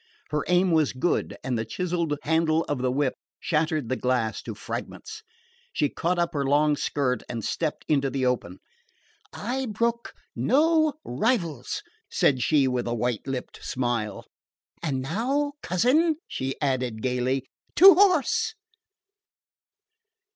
[0.31, 4.55] Her aim was good and the chiselled handle of the whip shattered the glass to
[4.55, 5.21] fragments.
[5.73, 8.57] She caught up her long skirt and stepped into the open.
[9.31, 14.25] "I brook no rivals!" said she with a white lipped smile.
[14.81, 17.45] "And now, cousin," she added gaily,
[17.75, 18.55] "to horse!"